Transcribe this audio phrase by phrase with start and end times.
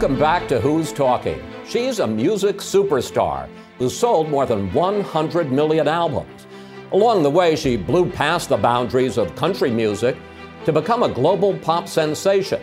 [0.00, 1.42] Welcome back to Who's Talking.
[1.66, 6.46] She's a music superstar who sold more than 100 million albums.
[6.92, 10.16] Along the way, she blew past the boundaries of country music
[10.66, 12.62] to become a global pop sensation.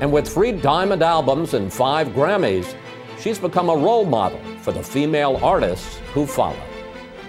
[0.00, 2.76] And with three diamond albums and five Grammys,
[3.18, 6.62] she's become a role model for the female artists who follow.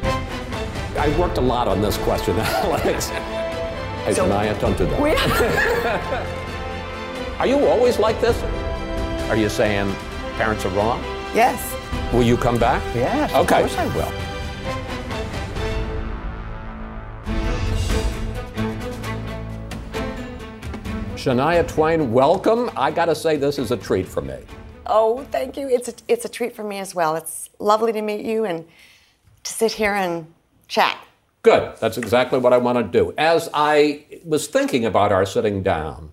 [0.03, 3.07] I worked a lot on this question, Alex.
[3.09, 4.27] Hey, So-
[4.61, 5.01] don't do that.
[5.01, 6.45] We-
[7.39, 8.37] Are you always like this?
[9.29, 9.93] Are you saying
[10.37, 11.01] parents are wrong?
[11.35, 11.75] yes.
[12.11, 12.81] Will you come back?
[12.95, 13.63] Yes, Okay.
[13.63, 14.11] of course I will.
[21.15, 22.69] Shania Twain, welcome.
[22.77, 24.37] I got to say, this is a treat for me.
[24.85, 25.67] Oh, thank you.
[25.69, 27.15] It's a, it's a treat for me as well.
[27.15, 28.65] It's lovely to meet you and
[29.43, 30.33] to sit here and
[30.67, 30.97] chat.
[31.41, 31.75] Good.
[31.77, 33.13] That's exactly what I want to do.
[33.17, 36.11] As I was thinking about our sitting down,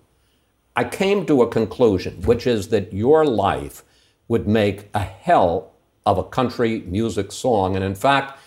[0.77, 3.83] I came to a conclusion, which is that your life
[4.27, 5.73] would make a hell
[6.05, 7.75] of a country music song.
[7.75, 8.39] And in fact,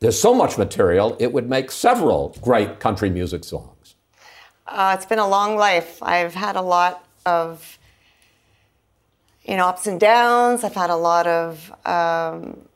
[0.00, 3.94] there's so much material, it would make several great country music songs.
[4.66, 6.02] Uh, it's been a long life.
[6.02, 7.78] I've had a lot of,
[9.44, 10.64] you know, ups and downs.
[10.64, 12.66] I've had a lot of um,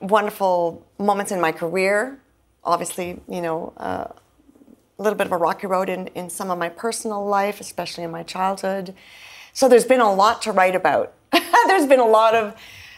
[0.00, 2.18] wonderful moments in my career.
[2.64, 4.08] Obviously, you know, uh,
[5.02, 8.04] a little bit of a rocky road in, in some of my personal life, especially
[8.04, 8.94] in my childhood.
[9.52, 11.12] So there's been a lot to write about.
[11.66, 12.54] there's been a lot of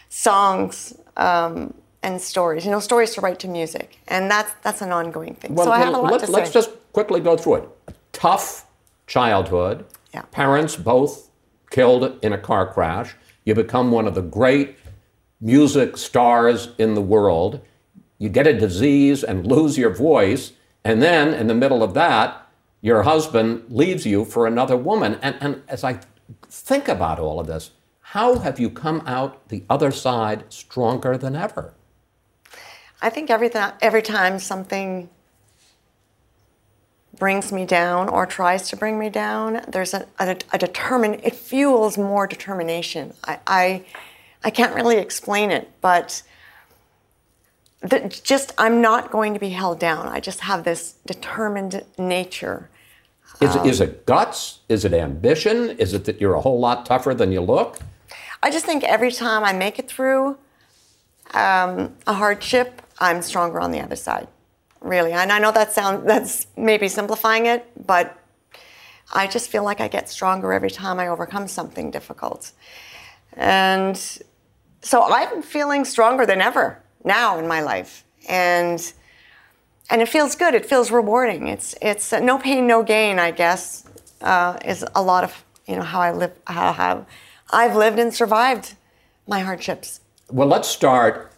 [0.09, 4.91] songs um, and stories, you know, stories to write to music, and that's that's an
[4.91, 5.57] ongoing thing.
[5.57, 7.69] so I have a lot let, to let's just quickly go through it.
[8.11, 8.67] Tough
[9.07, 9.85] childhood.
[10.13, 10.21] Yeah.
[10.31, 11.29] Parents both
[11.71, 13.15] killed in a car crash.
[13.45, 14.77] You become one of the great
[15.41, 17.61] music stars in the world.
[18.19, 20.53] You get a disease and lose your voice.
[20.85, 22.47] And then, in the middle of that,
[22.79, 25.17] your husband leaves you for another woman.
[25.23, 25.99] And, and as I
[26.43, 31.35] think about all of this, how have you come out the other side stronger than
[31.35, 31.73] ever?
[33.01, 35.09] I think every, th- every time something
[37.17, 41.35] brings me down or tries to bring me down, there's a, a, a determined, it
[41.35, 43.15] fuels more determination.
[43.23, 43.85] I, I,
[44.43, 46.21] I can't really explain it, but
[47.81, 50.07] the, just I'm not going to be held down.
[50.07, 52.69] I just have this determined nature.
[53.41, 54.59] Is, is it guts?
[54.69, 55.71] Is it ambition?
[55.71, 57.79] Is it that you're a whole lot tougher than you look?
[58.41, 60.37] I just think every time I make it through
[61.33, 64.27] um, a hardship, I'm stronger on the other side.
[64.81, 68.17] Really, and I know that sound that's maybe simplifying it, but
[69.11, 72.51] I just feel like I get stronger every time I overcome something difficult,
[73.33, 73.97] and
[74.81, 78.93] so I'm feeling stronger than ever now in my life, and
[79.89, 80.53] and it feels good.
[80.53, 81.47] It feels rewarding.
[81.47, 83.19] It's it's uh, no pain, no gain.
[83.19, 83.85] I guess
[84.21, 87.05] uh, is a lot of you know how I live, how, how
[87.51, 88.75] I've lived and survived
[89.27, 90.01] my hardships.
[90.31, 91.31] Well, let's start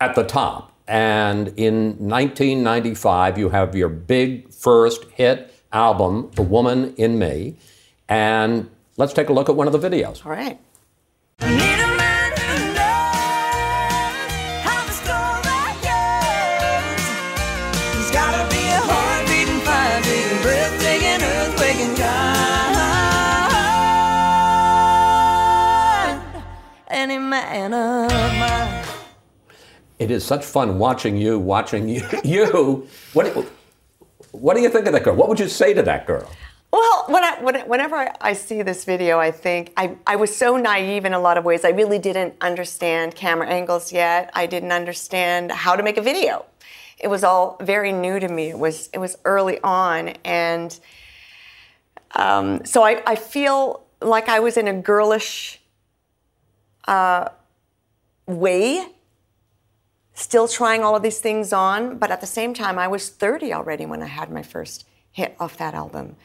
[0.00, 0.72] at the top.
[0.86, 7.56] And in 1995, you have your big first hit album, The Woman in Me.
[8.08, 10.24] And let's take a look at one of the videos.
[10.24, 10.60] All right.
[27.44, 28.84] Man of mine.
[29.98, 32.02] It is such fun watching you, watching you.
[32.24, 32.88] you.
[33.12, 33.26] What,
[34.32, 35.14] what do you think of that girl?
[35.14, 36.28] What would you say to that girl?
[36.72, 40.34] Well, when I, when, whenever I, I see this video, I think I, I was
[40.36, 41.64] so naive in a lot of ways.
[41.64, 44.30] I really didn't understand camera angles yet.
[44.34, 46.44] I didn't understand how to make a video.
[46.98, 48.48] It was all very new to me.
[48.48, 50.78] It was it was early on, and
[52.12, 55.60] um, so I, I feel like I was in a girlish
[56.86, 57.28] uh,
[58.26, 58.86] way,
[60.14, 61.98] still trying all of these things on.
[61.98, 65.36] But at the same time, I was 30 already when I had my first hit
[65.38, 66.16] off that album.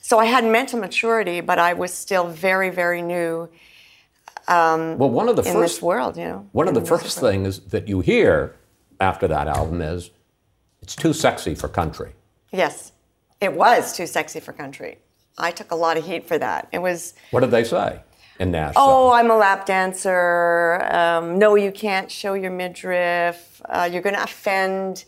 [0.00, 3.48] So I had mental maturity, but I was still very, very new
[4.48, 6.48] Well, one of the in first this world, you know.
[6.52, 7.32] One of the first world.
[7.32, 8.56] things that you hear
[9.00, 10.10] after that album is
[10.80, 12.12] it's too sexy for country.
[12.50, 12.92] Yes,
[13.40, 14.98] it was too sexy for country.
[15.38, 16.68] I took a lot of heat for that.
[16.72, 18.00] It was, What did they say
[18.38, 18.82] in Nashville?
[18.82, 20.82] oh, I'm a lap dancer.
[20.90, 23.60] Um, no, you can't show your midriff.
[23.64, 25.04] Uh, you're going to offend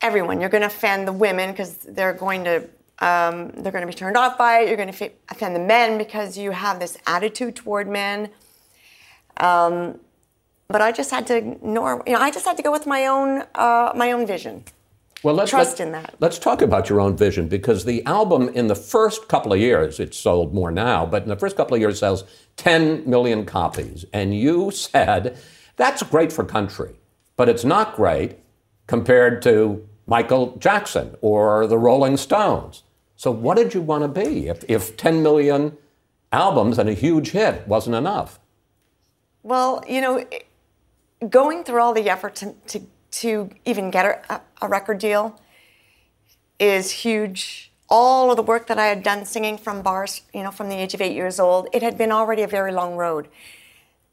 [0.00, 0.40] everyone.
[0.40, 2.68] You're going to offend the women because they're going to
[2.98, 4.68] um, they're going to be turned off by it.
[4.68, 8.30] You're going to offend the men because you have this attitude toward men.
[9.38, 9.98] Um,
[10.68, 12.02] but I just had to ignore.
[12.06, 14.64] You know, I just had to go with my own uh, my own vision.
[15.22, 16.14] Well, let's, trust let- in that.
[16.20, 20.00] Let's talk about your own vision because the album, in the first couple of years,
[20.00, 22.24] it's sold more now, but in the first couple of years, sells
[22.56, 24.04] 10 million copies.
[24.12, 25.38] And you said
[25.76, 26.94] that's great for country,
[27.36, 28.38] but it's not great
[28.86, 32.82] compared to Michael Jackson or the Rolling Stones.
[33.16, 35.76] So, what did you want to be if, if 10 million
[36.32, 38.40] albums and a huge hit wasn't enough?
[39.44, 40.24] Well, you know,
[41.28, 42.82] going through all the effort to, to,
[43.12, 45.38] to even get a, a record deal
[46.58, 47.70] is huge.
[47.88, 50.76] All of the work that I had done singing from bars, you know, from the
[50.76, 53.28] age of eight years old, it had been already a very long road.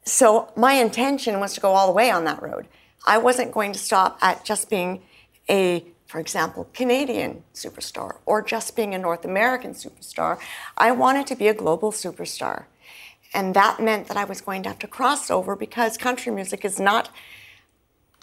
[0.04, 2.66] So my intention was to go all the way on that road.
[3.06, 5.02] I wasn't going to stop at just being
[5.48, 10.38] a, for example, Canadian superstar or just being a North American superstar.
[10.76, 12.64] I wanted to be a global superstar.
[13.32, 16.64] And that meant that I was going to have to cross over because country music
[16.64, 17.10] is not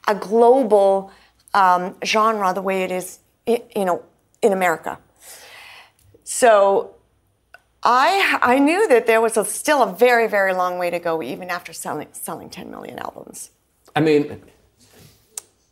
[0.07, 1.11] a global
[1.53, 4.03] um, genre the way it is, you know,
[4.41, 4.99] in America.
[6.23, 6.95] So
[7.83, 11.21] I I knew that there was a, still a very very long way to go
[11.21, 13.51] even after selling selling 10 million albums.
[13.95, 14.41] I mean,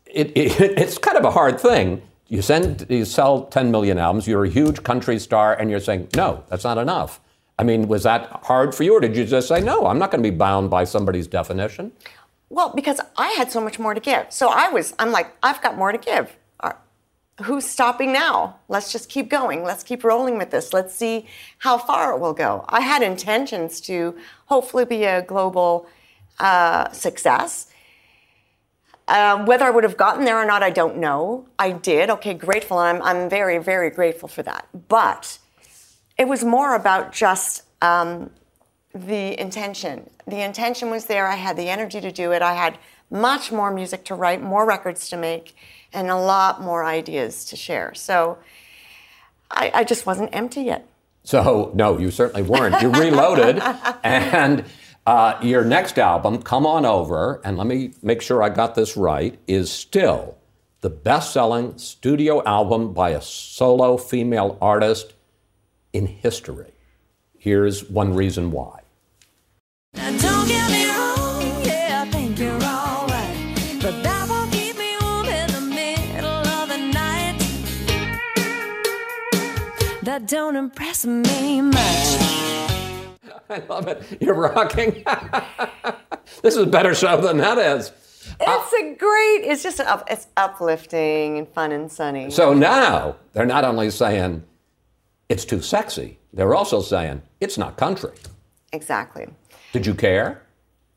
[0.06, 2.02] it, it, it's kind of a hard thing.
[2.28, 4.28] You send, you sell 10 million albums.
[4.28, 7.22] You're a huge country star, and you're saying, no, that's not enough.
[7.60, 10.10] I mean, was that hard for you, or did you just say, no, I'm not
[10.12, 11.92] going to be bound by somebody's definition?
[12.50, 14.28] Well, because I had so much more to give.
[14.30, 16.36] So I was I'm like I've got more to give.
[16.60, 16.74] Uh,
[17.44, 18.58] Who's stopping now?
[18.70, 19.64] Let's just keep going.
[19.64, 20.72] Let's keep rolling with this.
[20.74, 21.26] Let's see
[21.60, 22.64] how far it will go.
[22.70, 24.16] I had intentions to
[24.46, 25.88] hopefully be a global
[26.40, 27.68] uh, success.
[29.08, 31.46] Um, whether I would have gotten there or not, I don't know.
[31.60, 32.10] I did.
[32.10, 32.78] Okay, grateful.
[32.78, 34.68] I'm, I'm very, very grateful for that.
[34.88, 35.38] But
[36.18, 38.32] it was more about just um,
[38.96, 40.10] the intention.
[40.26, 41.28] The intention was there.
[41.28, 42.42] I had the energy to do it.
[42.42, 42.80] I had
[43.12, 45.56] much more music to write, more records to make,
[45.92, 47.94] and a lot more ideas to share.
[47.94, 48.38] So
[49.52, 50.88] I, I just wasn't empty yet.
[51.24, 52.82] So, no, you certainly weren't.
[52.82, 53.62] You reloaded,
[54.04, 54.64] and
[55.06, 58.96] uh, your next album, Come On Over, and let me make sure I got this
[58.96, 60.38] right, is still
[60.82, 65.14] the best selling studio album by a solo female artist
[65.92, 66.72] in history.
[67.38, 68.85] Here's one reason why.
[74.04, 77.38] That won't keep me warm in the middle of the night.
[80.04, 81.76] That don't impress me much.
[83.50, 84.18] I love it.
[84.20, 85.04] You're rocking.
[86.42, 87.92] this is a better show than that is.
[88.40, 89.42] Uh, it's a great.
[89.50, 92.32] It's just up, it's uplifting and fun and sunny.
[92.32, 94.44] So now they're not only saying
[95.30, 98.12] it's too sexy, they're also saying it's not country.
[98.74, 99.28] exactly.
[99.76, 100.42] Did you care?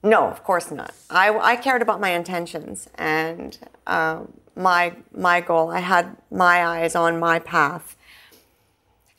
[0.04, 0.94] No, of course not.
[1.10, 3.58] I, I cared about my intentions and
[3.88, 5.72] um, my my goal.
[5.72, 7.96] I had my eyes on my path,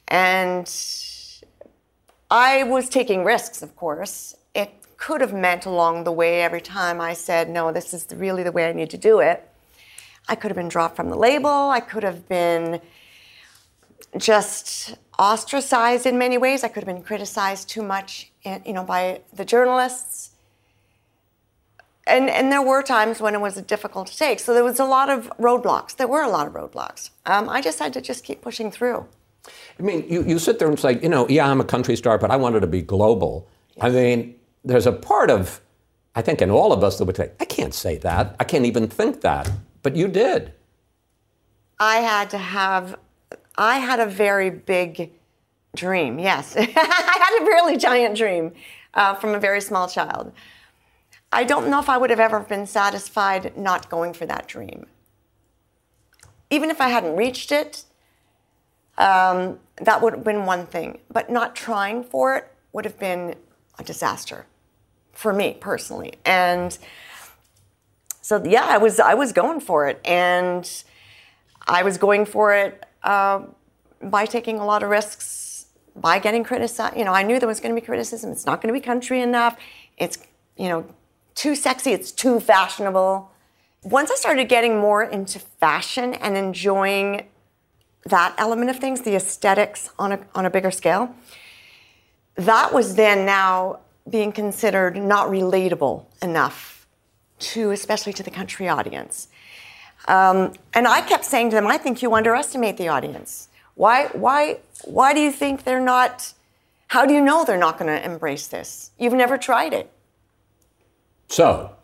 [0.07, 0.65] and
[2.31, 3.61] I was taking risks.
[3.61, 7.93] Of course, it could have meant along the way every time I said, "No, this
[7.93, 9.45] is really the way I need to do it."
[10.29, 11.69] I could have been dropped from the label.
[11.69, 12.79] I could have been
[14.17, 16.63] just ostracized in many ways.
[16.63, 20.31] I could have been criticized too much, eh, you know, by the journalists
[22.09, 24.39] and and there were times when it was difficult to take.
[24.39, 25.95] So there was a lot of roadblocks.
[25.95, 27.11] There were a lot of roadblocks.
[27.25, 29.05] Um, I just had to just keep pushing through.
[29.79, 32.17] I mean, you, you sit there and say, you know, yeah, I'm a country star,
[32.17, 33.47] but I wanted to be global.
[33.79, 34.35] I mean,
[34.65, 35.61] there's a part of,
[36.15, 38.35] I think, in all of us that would say, I can't say that.
[38.39, 39.49] I can't even think that.
[39.81, 40.51] But you did.
[41.79, 42.97] I had to have,
[43.59, 45.11] I had a very big
[45.75, 46.17] dream.
[46.17, 48.53] Yes, I had a really giant dream
[48.93, 50.31] uh, from a very small child.
[51.31, 54.85] I don't know if I would have ever been satisfied not going for that dream.
[56.49, 57.83] Even if I hadn't reached it,
[58.97, 60.99] um, that would have been one thing.
[61.11, 63.35] But not trying for it would have been
[63.77, 64.45] a disaster
[65.11, 66.13] for me personally.
[66.25, 66.75] And
[68.21, 70.83] so, yeah, I was I was going for it, and
[71.67, 73.41] I was going for it uh,
[74.01, 76.97] by taking a lot of risks, by getting criticized.
[76.97, 78.31] You know, I knew there was going to be criticism.
[78.31, 79.57] It's not going to be country enough.
[79.97, 80.17] It's
[80.57, 80.85] you know
[81.35, 81.91] too sexy.
[81.91, 83.31] It's too fashionable.
[83.83, 87.27] Once I started getting more into fashion and enjoying
[88.05, 91.15] that element of things, the aesthetics on a, on a bigger scale,
[92.35, 93.79] that was then now
[94.09, 96.87] being considered not relatable enough
[97.39, 99.29] to, especially to the country audience.
[100.09, 103.47] Um, and I kept saying to them, I think you underestimate the audience.
[103.75, 106.33] Why, why, why do you think they're not,
[106.87, 108.89] how do you know they're not going to embrace this?
[108.97, 109.91] You've never tried it.
[111.27, 111.75] So,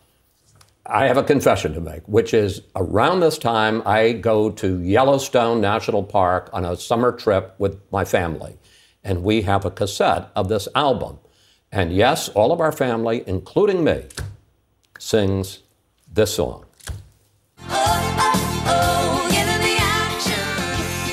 [0.87, 5.61] I have a confession to make, which is around this time I go to Yellowstone
[5.61, 8.57] National Park on a summer trip with my family,
[9.03, 11.19] and we have a cassette of this album.
[11.71, 14.05] And yes, all of our family, including me,
[14.97, 15.59] sings
[16.11, 16.64] this song.
[18.65, 19.45] Yeah,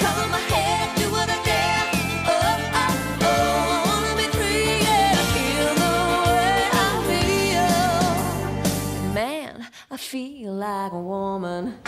[0.00, 1.86] Cover my head, do what I dare.
[2.26, 2.86] Uh I
[3.22, 5.14] oh wanna be created.
[5.22, 5.94] I feel the
[6.36, 6.88] way I
[9.04, 9.14] feel.
[9.14, 9.54] Man,
[9.90, 11.78] I feel like a woman.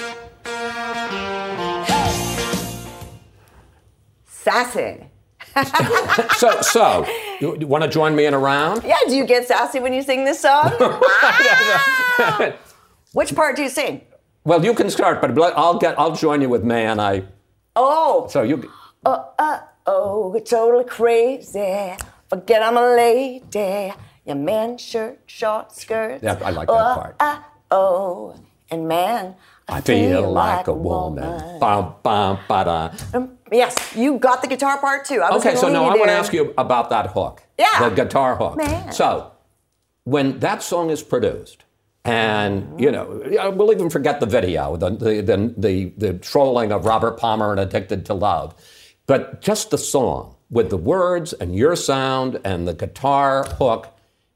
[4.27, 5.07] Sassy.
[6.39, 7.07] So, so
[7.41, 8.83] you, you want to join me in a round?
[8.85, 10.73] Yeah, do you get sassy when you sing this song?
[10.81, 12.53] Ah!
[13.15, 14.03] Which part do you sing?
[14.43, 15.99] Well, you can start, but I'll get.
[15.99, 17.23] I'll join you with May and I.
[17.77, 18.71] Oh, So you.
[19.07, 21.95] oh, uh, oh, it's totally crazy.
[22.29, 23.93] Forget I'm a lady.
[24.27, 26.25] Your man shirt, short skirts.
[26.25, 27.17] Yeah, I like that oh, part.
[27.21, 27.39] Uh,
[27.71, 28.35] oh,
[28.71, 29.37] and man,
[29.69, 31.61] I, I feel like a woman.
[31.61, 32.93] Bum, bum, ba-da.
[33.13, 35.23] Um, yes, you got the guitar part too.
[35.23, 37.43] I was Okay, so now I want to ask you about that hook.
[37.59, 37.89] Yeah.
[37.89, 38.57] The guitar hook.
[38.57, 38.93] Man.
[38.93, 39.33] So,
[40.03, 41.64] when that song is produced,
[42.05, 47.19] and you know, we'll even forget the video, the the, the the trolling of Robert
[47.19, 48.55] Palmer and "Addicted to Love,"
[49.07, 53.89] but just the song with the words and your sound and the guitar hook.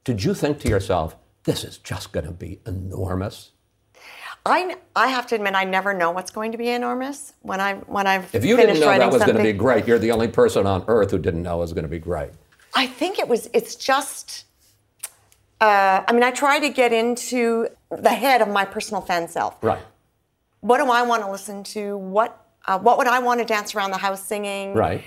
[0.05, 3.51] Did you think to yourself, "This is just going to be enormous"?
[4.47, 7.75] I, I have to admit, I never know what's going to be enormous when I
[7.75, 10.29] when I've If you didn't know that was going to be great, you're the only
[10.29, 12.31] person on earth who didn't know it was going to be great.
[12.75, 13.51] I think it was.
[13.53, 14.47] It's just.
[15.61, 19.57] Uh, I mean, I try to get into the head of my personal fan self.
[19.63, 19.83] Right.
[20.61, 21.97] What do I want to listen to?
[21.97, 24.75] What uh, What would I want to dance around the house singing?
[24.75, 25.03] Right.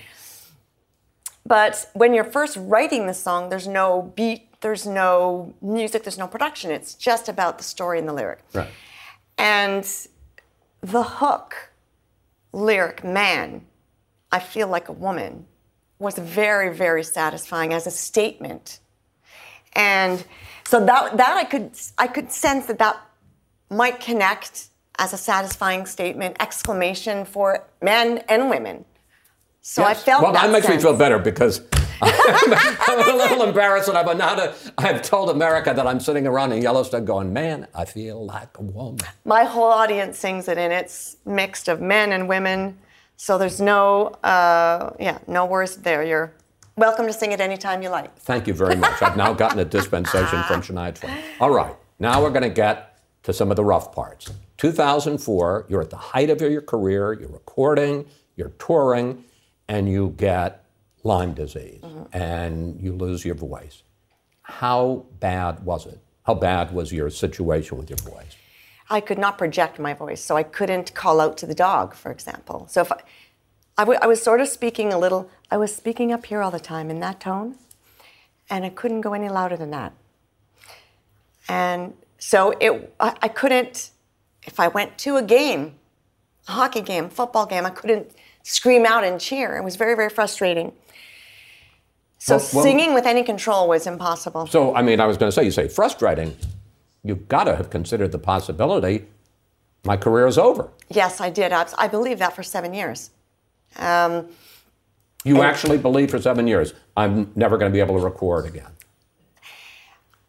[1.46, 6.28] But when you're first writing the song, there's no beat, there's no music, there's no
[6.28, 6.72] production.
[6.72, 8.40] It's just about the story and the lyric.
[8.54, 8.70] Right.
[9.38, 9.86] And
[10.82, 11.72] the hook
[12.54, 13.66] lyric, man,
[14.32, 15.46] I feel like a woman,
[16.00, 18.80] was very, very satisfying as a statement.
[19.74, 20.24] And
[20.66, 22.98] so that, that I could I could sense that that
[23.70, 24.68] might connect
[25.00, 28.86] as a satisfying statement, exclamation for men and women.
[29.62, 31.62] So I felt well, that, that makes me feel better because
[32.02, 34.56] I'm a little embarrassed that I've not.
[34.78, 38.64] I've told America that I'm sitting around in Yellowstone going, man, I feel like a
[38.64, 39.00] woman.
[39.24, 42.80] My whole audience sings it, and it's mixed of men and women.
[43.18, 46.04] So there's no, uh, yeah, no worries there.
[46.04, 46.34] You're
[46.82, 48.18] welcome to sing it anytime you like.
[48.18, 49.04] Thank you very much.
[49.04, 51.16] I've now gotten a dispensation from Shania Twain.
[51.40, 54.32] All right, now we're going to get to some of the rough parts.
[54.58, 59.24] 2004, you're at the height of your career, you're recording, you're touring,
[59.68, 60.66] and you get
[61.04, 62.18] Lyme disease mm-hmm.
[62.18, 63.84] and you lose your voice.
[64.42, 66.00] How bad was it?
[66.24, 68.36] How bad was your situation with your voice?
[68.90, 72.12] I could not project my voice, so I couldn't call out to the dog, for
[72.12, 72.66] example.
[72.70, 72.98] So if I,
[73.78, 76.50] I, w- I was sort of speaking a little, I was speaking up here all
[76.52, 77.56] the time in that tone,
[78.50, 79.92] and I couldn't go any louder than that.
[81.50, 83.92] And so it, I, I couldn't,
[84.44, 85.76] if I went to a game,
[86.48, 88.12] a hockey game, football game, I couldn't
[88.44, 89.58] scream out and cheer.
[89.58, 90.72] It was very, very frustrating.
[92.18, 94.48] So Well- well- singing with any control was impossible.
[94.48, 96.38] So, I mean, I was going to say, you say frustrating.
[97.04, 99.06] You've got to have considered the possibility
[99.84, 100.70] my career is over.
[100.90, 101.52] yes, I did.
[101.52, 103.10] I, I believed that for seven years.
[103.80, 104.28] Um,
[105.24, 108.72] You actually believed for seven years, I'm never going to be able to record again.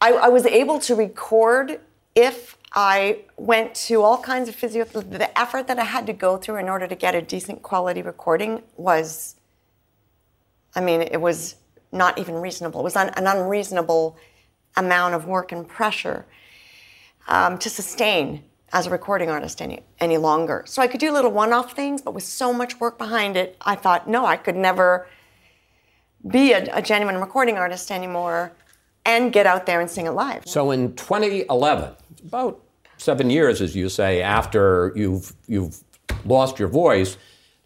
[0.00, 1.80] I, I was able to record
[2.14, 4.84] if I went to all kinds of physio.
[4.84, 8.02] The effort that I had to go through in order to get a decent quality
[8.02, 9.37] recording was,
[10.75, 11.56] I mean, it was
[11.90, 12.80] not even reasonable.
[12.80, 14.16] It was un, an unreasonable
[14.76, 16.26] amount of work and pressure
[17.28, 18.42] um, to sustain
[18.73, 20.64] as a recording artist any, any longer.
[20.67, 23.57] So I could do little one off things, but with so much work behind it,
[23.61, 25.07] I thought, no, I could never
[26.26, 28.52] be a, a genuine recording artist anymore
[29.05, 30.47] and get out there and sing it live.
[30.47, 31.95] So in 2011,
[32.26, 32.62] about
[32.97, 35.83] seven years, as you say, after you've, you've
[36.25, 37.17] lost your voice,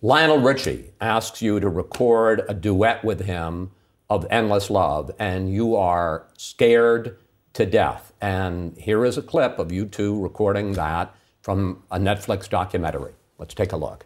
[0.03, 3.71] Lionel Richie asks you to record a duet with him
[4.09, 7.17] of Endless Love, and you are scared
[7.57, 8.13] to death.
[8.21, 13.15] And here is a clip of you two recording that from a Netflix documentary.
[13.39, 14.05] Let's take a look.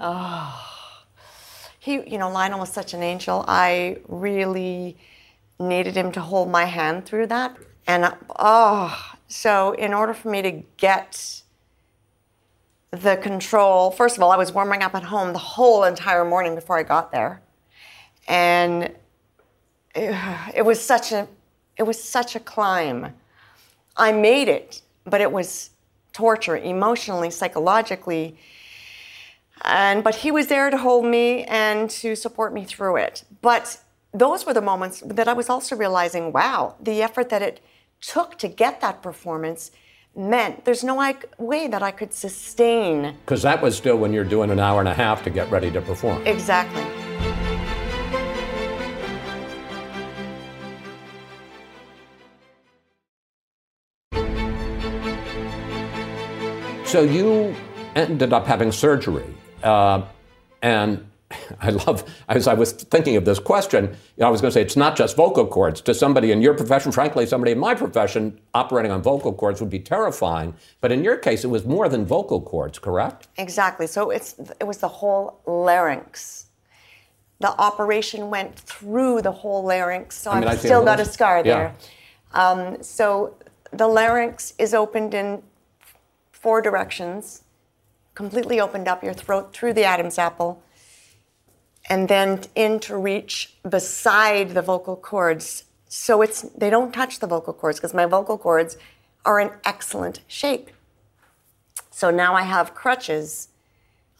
[0.00, 1.14] Ah.
[1.78, 3.44] He, you know, Lionel was such an angel.
[3.46, 4.96] I really
[5.60, 7.56] needed him to hold my hand through that.
[7.86, 11.42] And oh, so in order for me to get
[12.90, 16.54] the control, first of all, I was warming up at home the whole entire morning
[16.54, 17.42] before I got there.
[18.28, 18.94] And
[19.94, 21.28] it, it was such a
[21.76, 23.12] it was such a climb.
[23.96, 25.70] I made it, but it was
[26.12, 28.36] torture emotionally, psychologically.
[29.62, 33.24] And but he was there to hold me and to support me through it.
[33.42, 33.78] But
[34.12, 37.60] those were the moments that I was also realizing, wow, the effort that it
[38.00, 39.70] took to get that performance
[40.14, 44.24] meant there's no like, way that I could sustain Because that was still when you're
[44.24, 46.26] doing an hour and a half to get ready to perform.
[46.26, 46.84] exactly.
[56.84, 57.54] So you
[57.94, 59.26] ended up having surgery,
[59.62, 60.02] uh,
[60.62, 61.04] and
[61.60, 62.04] I love.
[62.28, 64.76] As I was thinking of this question, you know, I was going to say it's
[64.76, 65.80] not just vocal cords.
[65.82, 69.70] To somebody in your profession, frankly, somebody in my profession, operating on vocal cords would
[69.70, 70.54] be terrifying.
[70.80, 73.28] But in your case, it was more than vocal cords, correct?
[73.38, 73.86] Exactly.
[73.86, 76.46] So it's it was the whole larynx.
[77.40, 81.38] The operation went through the whole larynx, so I mean, I've still got a scar
[81.38, 81.42] yeah.
[81.42, 81.74] there.
[82.32, 83.36] Um, so
[83.72, 85.42] the larynx is opened in
[86.32, 87.44] four directions,
[88.14, 90.62] completely opened up your throat through the Adam's apple,
[91.88, 95.64] and then in to reach beside the vocal cords.
[95.88, 98.76] So it's they don't touch the vocal cords because my vocal cords
[99.24, 100.70] are in excellent shape.
[101.90, 103.48] So now I have crutches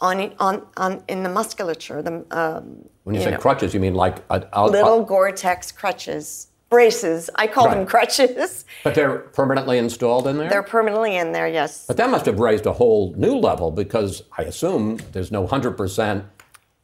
[0.00, 2.02] on on on in the musculature.
[2.02, 5.06] The um, When you, you say know, crutches, you mean like a, a- little a-
[5.06, 7.28] Gore-Tex crutches, braces.
[7.34, 8.64] I call them crutches.
[8.84, 10.48] but they're permanently installed in there.
[10.48, 11.48] They're permanently in there.
[11.48, 11.84] Yes.
[11.86, 15.72] but that must have raised a whole new level because I assume there's no hundred
[15.72, 16.24] percent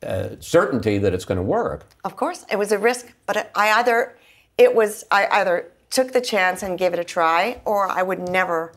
[0.03, 1.87] uh, certainty that it's going to work.
[2.05, 4.17] Of course, it was a risk, but I either
[4.59, 8.29] it was I either took the chance and gave it a try, or I would
[8.29, 8.73] never.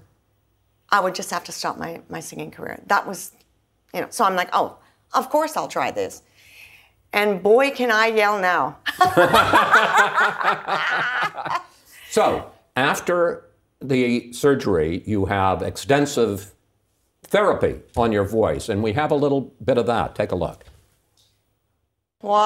[0.90, 2.80] I would just have to stop my my singing career.
[2.88, 3.32] That was,
[3.94, 4.08] you know.
[4.10, 4.78] So I'm like, oh,
[5.14, 6.22] of course I'll try this.
[7.12, 8.78] And boy, can I yell now!
[12.16, 13.44] So, after
[13.82, 16.54] the surgery, you have extensive
[17.24, 20.16] therapy on your voice, and we have a little bit of that.
[20.16, 20.64] Take a look.
[22.22, 22.38] Wow,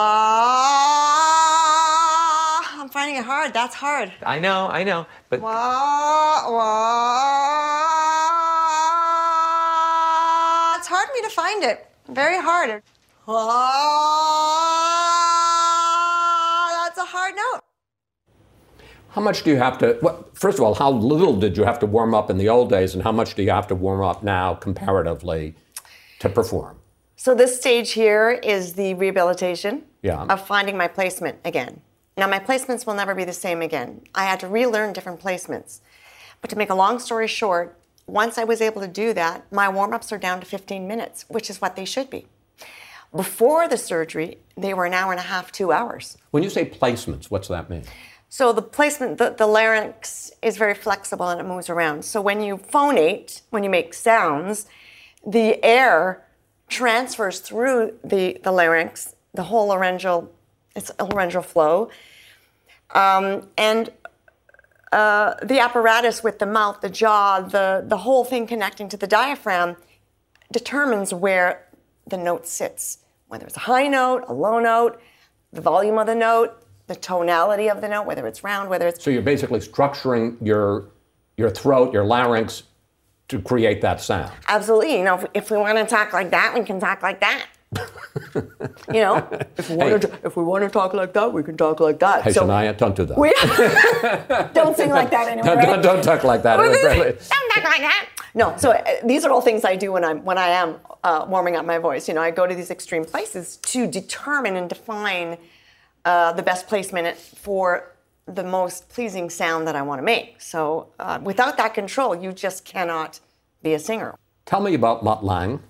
[2.73, 3.53] I'm finding it hard.
[3.53, 4.11] That's hard.
[4.25, 7.55] I know, I know, but Wow, wow.
[10.77, 11.87] It's hard for me to find it.
[12.09, 12.81] Very hard.
[13.27, 13.35] Wow,
[16.83, 17.61] that's a hard note.
[19.09, 19.99] How much do you have to?
[20.01, 22.69] Well, first of all, how little did you have to warm up in the old
[22.71, 25.53] days, and how much do you have to warm up now comparatively
[26.19, 26.78] to perform?
[27.21, 30.23] So this stage here is the rehabilitation Yeah.
[30.29, 31.81] of finding my placement again.
[32.17, 34.03] Now my placements will never be the same again.
[34.15, 35.81] I had to relearn different placements.
[36.39, 37.77] But to make a long story short,
[38.07, 41.49] once I was able to do that, my warm-ups are down to 15 minutes, which
[41.49, 42.25] is what they should be.
[43.13, 46.17] Before the surgery, they were an hour and a half, two hours.
[46.31, 47.83] When you say placements, what's that mean?
[48.29, 52.05] So the placement, the, the larynx is very flexible and it moves around.
[52.05, 54.67] So when you phonate, when you make sounds,
[55.27, 56.23] the air
[56.69, 60.31] transfers through the, the larynx, the whole laryngeal,
[60.75, 61.89] it's a laryngeal flow.
[62.91, 63.91] Um, and
[64.91, 69.07] uh, the apparatus with the mouth, the jaw, the, the whole thing connecting to the
[69.07, 69.75] diaphragm
[70.51, 71.67] determines where
[72.07, 74.99] the note sits, whether it's a high note, a low note,
[75.51, 79.03] the volume of the note, the tonality of the note, whether it's round, whether it's
[79.03, 80.85] So you're basically structuring your
[81.37, 82.63] your throat, your larynx,
[83.29, 84.31] to create that sound.
[84.47, 84.97] absolutely.
[84.97, 87.45] You know, if, if we want to talk like that, we can talk like that.
[88.35, 91.55] you know, if we want to, if we want to talk like that, we can
[91.55, 92.23] talk like that.
[92.23, 93.17] Hey, So- Shania, don't do that.
[93.17, 93.33] We-
[94.53, 95.45] don't sing like that anymore.
[95.45, 95.65] don't, right?
[95.67, 96.59] don't, don't talk like that.
[96.59, 98.09] It was Don't talk like that.
[98.33, 101.25] No, so uh, these are all things I do when I'm when I am uh,
[101.27, 102.07] warming up my voice.
[102.07, 105.37] You know, I go to these extreme places to determine and define
[106.05, 107.91] uh, the best placement for
[108.33, 110.41] the most pleasing sound that I want to make.
[110.41, 113.19] So uh, without that control, you just cannot
[113.61, 114.15] be a singer.
[114.45, 115.61] Tell me about Mutt Lange.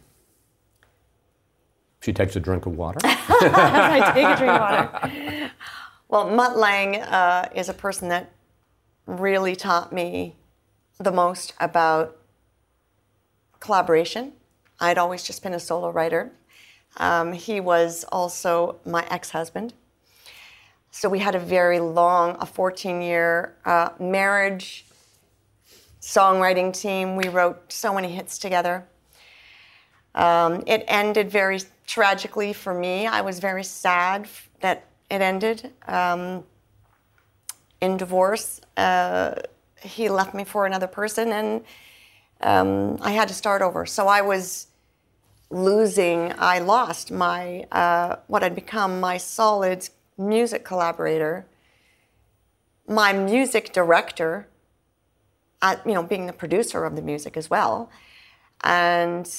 [2.02, 3.00] She takes a drink of water.
[3.04, 5.52] I take a drink of water.
[6.08, 8.32] Well, Mutt Lange uh, is a person that
[9.06, 10.36] really taught me
[10.98, 12.18] the most about
[13.60, 14.34] collaboration.
[14.80, 16.32] I'd always just been a solo writer.
[16.98, 19.74] Um, he was also my ex husband.
[20.92, 24.86] So we had a very long, a 14 year uh, marriage,
[26.02, 27.16] songwriting team.
[27.16, 28.86] We wrote so many hits together.
[30.16, 33.06] Um, it ended very tragically for me.
[33.06, 34.28] I was very sad
[34.62, 36.44] that it ended um,
[37.82, 38.62] in divorce.
[38.76, 39.36] Uh,
[39.82, 41.64] he left me for another person, and
[42.42, 43.86] um, I had to start over.
[43.86, 44.68] So I was
[45.50, 46.34] losing.
[46.38, 49.88] I lost my uh, what had become my solid
[50.20, 51.48] music collaborator,
[52.88, 54.48] my music director.
[55.62, 57.90] At, you know, being the producer of the music as well,
[58.64, 59.30] and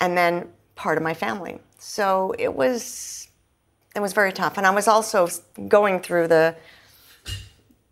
[0.00, 1.60] and then part of my family.
[1.78, 3.28] So it was
[3.94, 5.28] it was very tough, and I was also
[5.68, 6.56] going through the.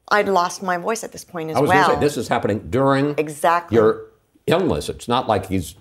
[0.08, 1.90] I'd lost my voice at this point as I was well.
[1.90, 3.76] say, this is happening during Exactly.
[3.76, 4.06] your
[4.46, 4.88] illness.
[4.88, 5.74] It's not like he's,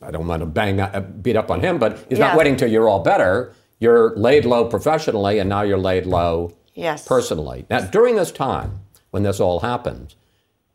[0.00, 2.28] I don't want to bang, uh, beat up on him, but he's Yeah.
[2.28, 3.52] not waiting till you're all better.
[3.80, 7.06] You're laid low professionally, and now you're laid low Yes.
[7.06, 7.66] personally.
[7.70, 10.14] Now, during this time, when this all happened,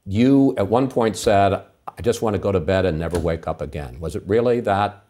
[0.05, 1.53] you at one point said,
[1.87, 3.99] I just want to go to bed and never wake up again.
[3.99, 5.03] Was it really that,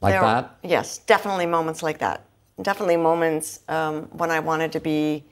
[0.00, 0.56] like There- that?
[0.62, 2.22] Yes, definitely moments like that.
[2.60, 5.24] Definitely moments um, when I wanted to be,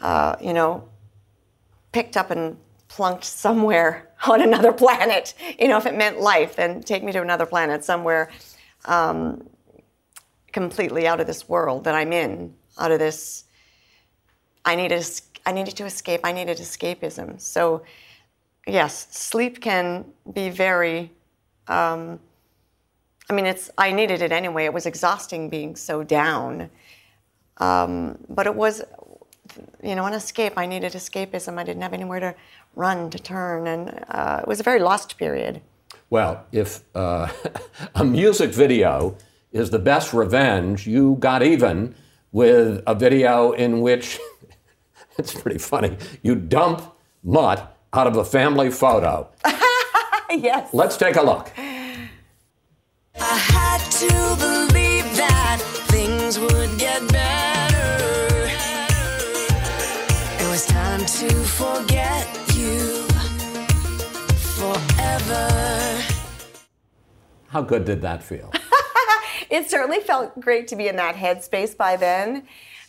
[0.00, 0.88] uh, you know,
[1.92, 2.56] picked up and
[2.88, 5.34] plunked somewhere on another planet.
[5.58, 8.30] You know, if it meant life, then take me to another planet somewhere
[8.86, 9.46] um,
[10.60, 13.44] completely out of this world that I'm in, out of this.
[14.64, 15.04] I needed,
[15.46, 16.20] I needed to escape.
[16.24, 17.40] I needed escapism.
[17.40, 17.82] So,
[18.66, 21.12] yes, sleep can be very
[23.30, 23.70] I mean, it's.
[23.76, 24.64] I needed it anyway.
[24.64, 26.70] It was exhausting being so down,
[27.58, 28.82] um, but it was,
[29.82, 30.54] you know, an escape.
[30.56, 31.58] I needed escapism.
[31.58, 32.34] I didn't have anywhere to
[32.74, 35.60] run, to turn, and uh, it was a very lost period.
[36.08, 37.28] Well, if uh,
[37.94, 39.14] a music video
[39.52, 41.94] is the best revenge, you got even
[42.32, 44.18] with a video in which
[45.18, 45.96] it's pretty funny.
[46.22, 46.82] You dump
[47.22, 49.28] Mutt out of a family photo.
[50.30, 50.72] yes.
[50.72, 51.50] Let's take a look.
[53.20, 54.06] I had to
[54.38, 58.48] believe that things would get better.
[60.44, 63.02] It was time to forget you
[64.58, 65.48] forever.
[67.48, 68.52] How good did that feel?
[69.50, 72.44] It certainly felt great to be in that headspace by then.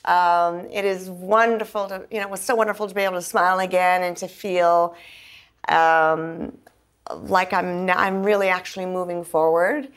[0.06, 3.22] Um, it is wonderful to, you know, it was so wonderful to be able to
[3.22, 4.95] smile again and to feel
[5.67, 6.58] um,
[7.15, 9.89] like I'm, I'm really actually moving forward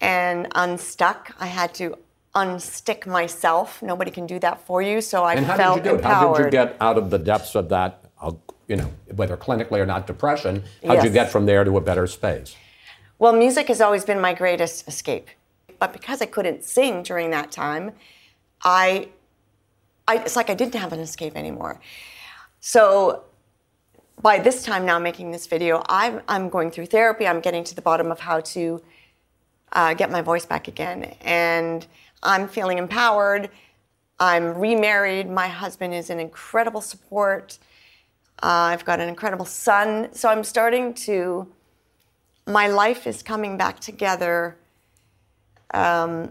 [0.00, 1.34] and unstuck.
[1.38, 1.96] I had to
[2.34, 3.82] unstick myself.
[3.82, 5.98] Nobody can do that for you, so I And how felt did you do it?
[5.98, 6.36] empowered.
[6.36, 8.32] How did you get out of the depths of that, uh,
[8.66, 10.64] you know, whether clinically or not depression?
[10.86, 12.56] How did you get from there to a better space?
[13.18, 15.28] Well, music has always been my greatest escape.
[15.82, 17.90] But because I couldn't sing during that time,
[18.62, 19.08] I,
[20.06, 21.80] I it's like I didn't have an escape anymore.
[22.60, 23.24] So
[24.22, 27.26] by this time now making this video, I'm, I'm going through therapy.
[27.26, 28.80] I'm getting to the bottom of how to
[29.72, 31.16] uh, get my voice back again.
[31.22, 31.84] And
[32.22, 33.50] I'm feeling empowered.
[34.20, 35.28] I'm remarried.
[35.28, 37.58] My husband is an incredible support.
[38.40, 40.10] Uh, I've got an incredible son.
[40.12, 41.52] So I'm starting to
[42.46, 44.56] my life is coming back together
[45.72, 46.30] um,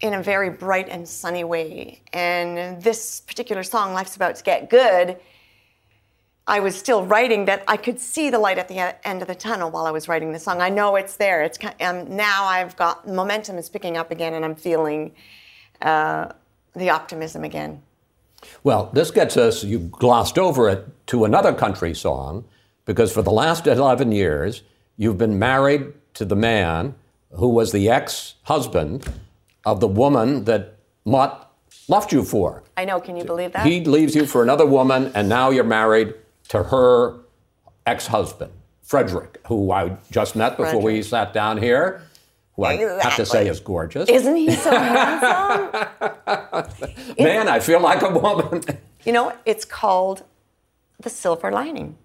[0.00, 2.02] in a very bright and sunny way.
[2.12, 5.18] And this particular song, Life's About to Get Good,
[6.48, 9.34] I was still writing that I could see the light at the end of the
[9.34, 10.60] tunnel while I was writing the song.
[10.60, 11.42] I know it's there.
[11.42, 15.12] It's um, now I've got momentum is picking up again, and I'm feeling
[15.82, 16.32] uh,
[16.74, 17.82] the optimism again.
[18.62, 22.44] Well, this gets us, you glossed over it, to another country song,
[22.84, 24.62] because for the last 11 years,
[24.96, 26.94] you've been married to the man
[27.36, 29.06] who was the ex husband
[29.64, 31.50] of the woman that Mutt
[31.88, 32.62] left you for.
[32.76, 33.00] I know.
[33.00, 33.66] Can you believe that?
[33.66, 36.14] He leaves you for another woman, and now you're married
[36.48, 37.16] to her
[37.86, 42.02] ex husband, Frederick, who I just met before we sat down here,
[42.54, 43.48] who I have to say Exactly.
[43.48, 44.08] is gorgeous.
[44.08, 46.04] Isn't he so handsome?
[47.18, 48.62] Man, I feel like a woman.
[49.04, 50.24] You know, it's called
[50.98, 51.96] the silver lining.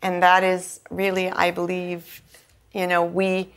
[0.00, 2.22] And that is really, I believe,
[2.72, 3.48] you know, we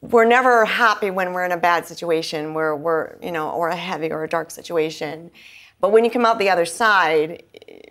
[0.00, 3.76] we're never happy when we're in a bad situation where we're, you know, or a
[3.76, 5.30] heavy or a dark situation.
[5.80, 7.42] But when you come out the other side,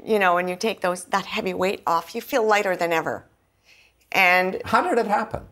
[0.04, 3.26] you know, and you take those that heavy weight off, you feel lighter than ever.
[4.12, 5.43] And How did it happen?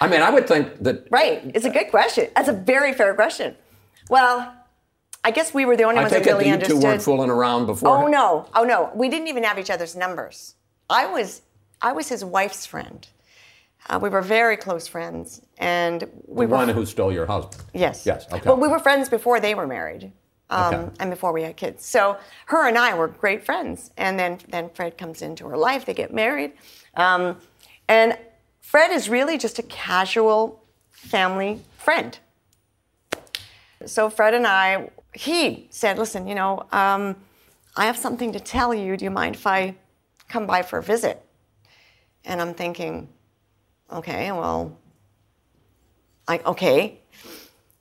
[0.00, 2.28] I mean, I would think that right, it's a good question.
[2.34, 3.56] That's a very fair question.
[4.10, 4.54] Well,
[5.22, 6.80] I guess we were the only I ones take that it really you understood.
[6.80, 7.88] two weren't fooling around before.
[7.88, 8.46] Oh no!
[8.54, 8.90] Oh no!
[8.94, 10.54] We didn't even have each other's numbers.
[10.90, 11.42] I was,
[11.80, 13.06] I was his wife's friend.
[13.88, 17.62] Uh, we were very close friends, and we The were one who stole your husband.
[17.74, 18.26] yes, Yes.
[18.32, 18.40] Okay.
[18.44, 20.10] But we were friends before they were married,
[20.48, 20.90] um, Okay.
[21.00, 21.84] and before we had kids.
[21.84, 22.16] So
[22.46, 23.90] her and I were great friends.
[23.98, 25.84] And then then Fred comes into her life.
[25.84, 26.52] They get married,
[26.96, 27.38] um,
[27.88, 28.16] and
[28.62, 32.18] Fred is really just a casual family friend.
[33.86, 37.16] So Fred and I he said, "Listen, you know, um,
[37.76, 38.96] I have something to tell you.
[38.96, 39.74] Do you mind if I
[40.28, 41.20] come by for a visit?"
[42.24, 43.08] And I'm thinking,
[43.92, 44.76] "Okay, well,
[46.28, 47.00] I okay."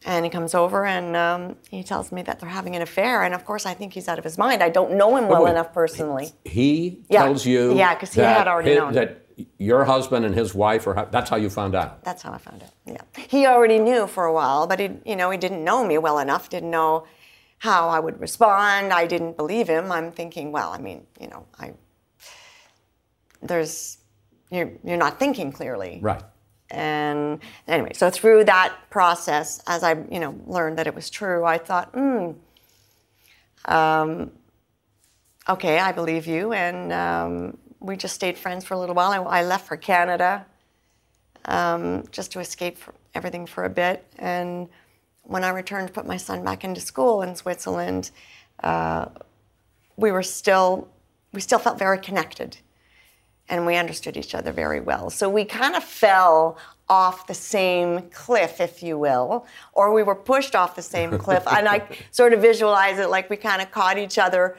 [0.06, 3.24] And he comes over and um, he tells me that they're having an affair.
[3.24, 4.62] And of course, I think he's out of his mind.
[4.62, 5.52] I don't know him well wait.
[5.52, 6.34] enough personally.
[6.44, 7.24] He Yeah.
[7.24, 8.94] tells you Yeah, because he had already hi- known.
[8.96, 9.22] that
[9.60, 11.08] your husband and his wife are.
[11.10, 12.04] That's how you found out.
[12.04, 12.70] That's how I found out.
[12.86, 15.98] Yeah, he already knew for a while, but he, you know, he didn't know me
[15.98, 16.50] well enough.
[16.50, 17.06] Didn't know
[17.60, 18.92] how I would respond.
[18.92, 19.90] I didn't believe him.
[19.90, 21.76] I'm thinking, well, I mean, you know, I
[23.42, 24.00] there's
[24.54, 26.00] you're you're not thinking clearly.
[26.02, 26.24] Right.
[26.70, 31.44] And anyway, so through that process, as I you know learned that it was true,
[31.44, 32.32] I thought, hmm,
[33.66, 34.32] um,
[35.50, 39.12] okay, I believe you, and um, we just stayed friends for a little while.
[39.12, 40.46] I, I left for Canada
[41.46, 44.70] um, just to escape from everything for a bit, and
[45.24, 48.12] when I returned to put my son back into school in Switzerland,
[48.64, 49.06] uh,
[49.98, 50.88] we were still
[51.34, 52.58] we still felt very connected
[53.54, 55.12] and we understood each other very well.
[55.12, 56.58] So we kind of fell
[56.90, 61.44] off the same cliff, if you will, or we were pushed off the same cliff.
[61.46, 64.58] and I sort of visualize it like we kind of caught each other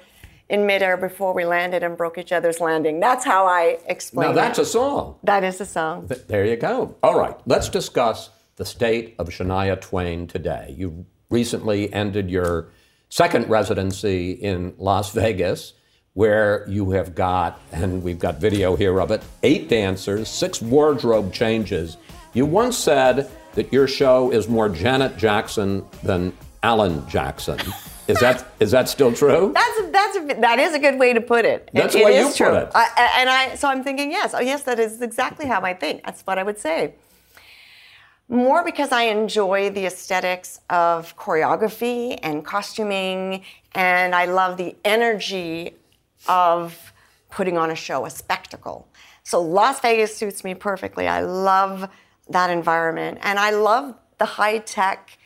[0.49, 3.01] in midair before we landed and broke each other's landing.
[3.01, 4.63] That's how I explain Now that's it.
[4.63, 5.17] a song.
[5.25, 6.07] that is a song.
[6.07, 6.95] Th- There you go.
[7.03, 10.73] All right, let's discuss the state of Shania Twain today.
[10.79, 12.69] You recently ended your
[13.09, 15.73] second residency in Las Vegas,
[16.15, 21.33] where you have got, and we've got video here of it, eight dancers, six wardrobe
[21.33, 21.97] changes.
[22.33, 27.59] You once said that your show is more Janet Jackson than Alan Jackson.
[28.07, 29.53] Is that is that still true?
[29.55, 31.71] That's a, that's a, that is a good way to put it.
[31.73, 32.55] That's it, the way it you is put true.
[32.55, 32.71] it.
[32.75, 36.05] I, and I so I'm thinking yes, oh yes, that is exactly how I think.
[36.05, 36.93] That's what I would say.
[38.29, 43.43] More because I enjoy the aesthetics of choreography and costuming,
[43.75, 45.73] and I love the energy
[46.29, 46.93] of
[47.31, 48.89] putting on a show, a spectacle.
[49.23, 51.09] So Las Vegas suits me perfectly.
[51.09, 51.89] I love
[52.29, 55.19] that environment, and I love the high tech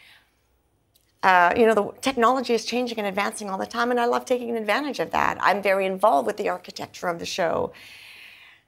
[1.23, 4.25] uh, you know, the technology is changing and advancing all the time, and I love
[4.25, 5.37] taking advantage of that.
[5.41, 7.73] I'm very involved with the architecture of the show.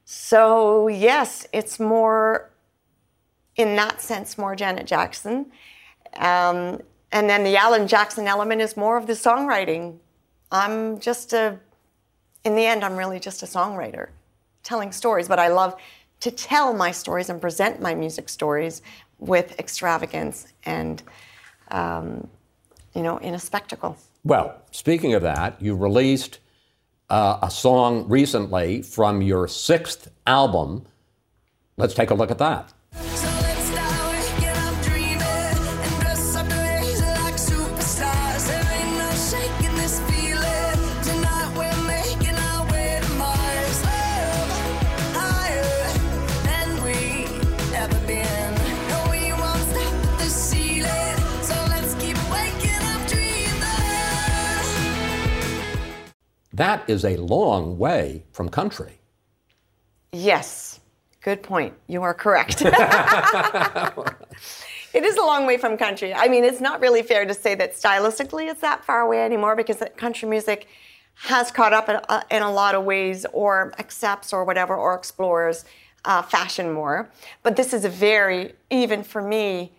[0.04, 2.50] So, yes, it's more,
[3.54, 5.52] in that sense, more Janet Jackson.
[6.16, 6.80] Um,
[7.12, 9.98] and then the Alan Jackson element is more of the songwriting.
[10.50, 11.60] I'm just a,
[12.44, 14.08] in the end, I'm really just a songwriter
[14.62, 15.76] telling stories, but I love
[16.20, 18.82] to tell my stories and present my music stories
[19.18, 21.02] with extravagance and
[21.70, 22.28] um,
[22.94, 23.96] you know, in a spectacle.
[24.24, 26.38] Well, speaking of that, you released
[27.08, 30.86] uh, a song recently from your sixth album.
[31.76, 32.72] Let's take a look at that.
[56.60, 59.00] That is a long way from country.
[60.12, 60.80] Yes,
[61.22, 61.72] good point.
[61.86, 62.60] You are correct.
[62.66, 62.74] it
[64.94, 66.12] is a long way from country.
[66.12, 69.56] I mean, it's not really fair to say that stylistically it's that far away anymore
[69.56, 70.68] because country music
[71.14, 74.94] has caught up in, uh, in a lot of ways or accepts or whatever or
[74.94, 75.64] explores
[76.04, 77.10] uh, fashion more.
[77.42, 79.72] But this is a very, even for me,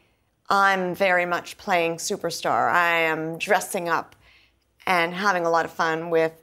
[0.50, 2.72] I'm very much playing superstar.
[2.72, 4.16] I am dressing up
[4.88, 6.41] and having a lot of fun with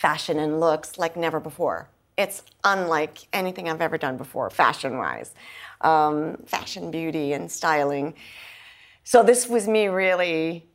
[0.00, 1.86] fashion and looks like never before.
[2.16, 5.34] It's unlike anything I've ever done before, fashion wise,
[5.82, 8.14] um, fashion, beauty, and styling.
[9.04, 10.66] So, this was me really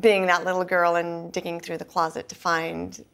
[0.00, 3.04] being that little girl and digging through the closet to find,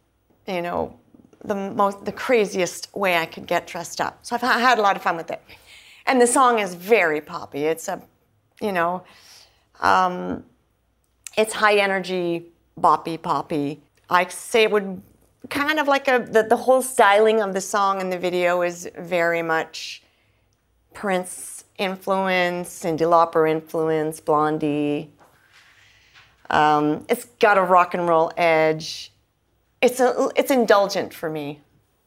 [0.47, 0.99] you know,
[1.45, 4.21] the most, the craziest way I could get dressed up.
[4.23, 5.43] So, I've ha- had a lot of fun with it.
[6.07, 7.65] And the song is very poppy.
[7.65, 8.01] It's a,
[8.63, 9.05] you know,
[9.81, 10.45] um,
[11.37, 12.47] it's high energy,
[12.81, 13.83] boppy, poppy.
[14.09, 15.03] I say it would
[15.51, 18.89] kind of like a the, the whole styling of the song and the video is
[18.99, 20.03] very much
[20.95, 25.13] Prince influence, Cyndi Lauper influence, Blondie.
[26.51, 29.13] Um, it's got a rock and roll edge.
[29.81, 31.61] It's a, it's indulgent for me.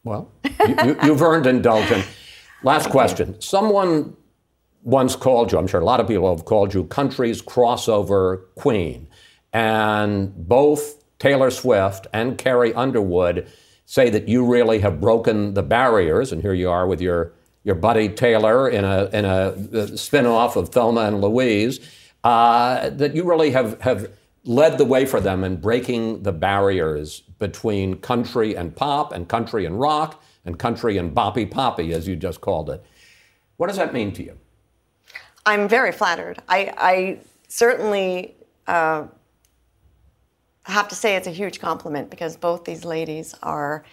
[0.04, 2.04] Well, you, you, you've earned indulgent.
[2.62, 3.40] Last question.
[3.40, 4.16] Someone
[4.82, 9.08] once called you, I'm sure a lot of people have called you country's crossover queen.
[9.52, 13.46] And both Taylor Swift and Carrie Underwood
[13.86, 16.32] say that you really have broken the barriers.
[16.32, 17.32] And here you are with your,
[17.62, 21.78] your buddy Taylor in a, in a spin off of Thelma and Louise.
[22.24, 24.10] Uh, that you really have, have
[24.42, 29.64] led the way for them in breaking the barriers between country and pop and country
[29.64, 32.84] and rock and country and boppy poppy, as you just called it.
[33.58, 34.36] What does that mean to you?
[35.46, 36.42] I'm very flattered.
[36.48, 38.34] I, I certainly
[38.66, 39.06] uh,
[40.70, 43.84] have to say it's a huge compliment because both these ladies are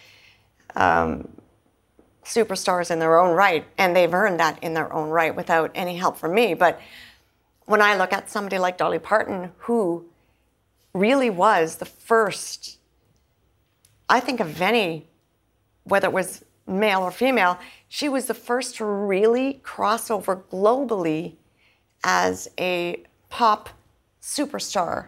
[0.76, 1.28] um,
[2.24, 5.98] superstars in their own right, and they've earned that in their own right without any
[5.98, 6.54] help from me.
[6.54, 6.80] But
[7.66, 10.06] when I look at somebody like Dolly Parton, who
[10.94, 12.78] really was the first,
[14.08, 15.08] I think of any,
[15.84, 21.36] whether it was male or female, she was the first to really cross over globally
[22.04, 23.70] as a pop
[24.22, 25.08] superstar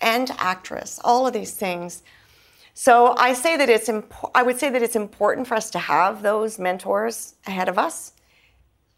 [0.00, 2.02] and actress, all of these things.
[2.74, 5.78] So I say that it's impo- I would say that it's important for us to
[5.78, 8.12] have those mentors ahead of us.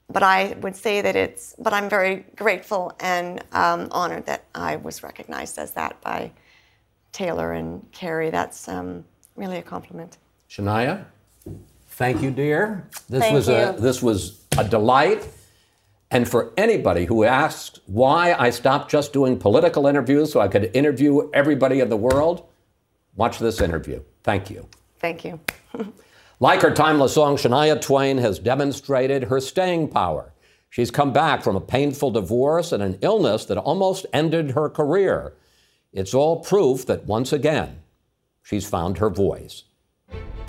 [0.08, 4.76] But I would say that it's, but I'm very grateful and um, honored that I
[4.76, 6.32] was recognized as that by
[7.12, 8.30] Taylor and Carrie.
[8.30, 9.04] That's um,
[9.36, 10.18] really a compliment.
[10.50, 11.04] Shania,
[11.90, 12.88] thank you, dear.
[13.08, 15.26] This Thank was a this was a delight.
[16.12, 20.70] And for anybody who asks why I stopped just doing political interviews so I could
[20.76, 22.46] interview everybody in the world,
[23.16, 24.02] watch this interview.
[24.22, 24.68] Thank you.
[25.00, 25.40] Thank you.
[26.40, 30.32] Like her timeless song, Shania Twain has demonstrated her staying power.
[30.70, 35.34] She's come back from a painful divorce and an illness that almost ended her career.
[35.92, 37.80] It's all proof that once again,
[38.42, 39.62] she's found her voice.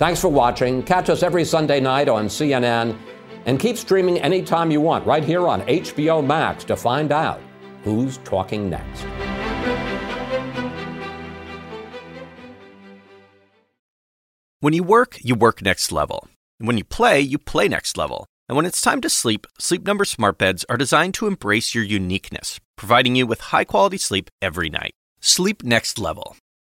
[0.00, 0.82] Thanks for watching.
[0.82, 2.98] Catch us every Sunday night on CNN
[3.46, 7.40] and keep streaming anytime you want right here on HBO Max to find out
[7.82, 9.06] who's talking next.
[14.60, 16.26] When you work, you work next level.
[16.58, 18.26] And when you play, you play next level.
[18.48, 21.84] And when it's time to sleep, Sleep Number smart beds are designed to embrace your
[21.84, 24.92] uniqueness, providing you with high-quality sleep every night.
[25.20, 26.36] Sleep next level.